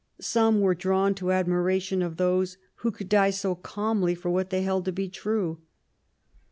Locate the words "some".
0.19-0.61